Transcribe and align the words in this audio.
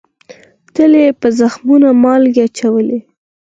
تل 0.73 0.91
یې 1.01 1.09
په 1.21 1.27
زخمونو 1.39 1.89
مالگې 2.03 2.41
اچولې 2.47 2.99